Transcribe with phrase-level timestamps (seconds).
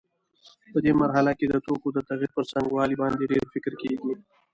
[0.71, 4.13] په دې مرحله کې د توکو د تغییر پر څرنګوالي باندې ډېر فکر کېږي.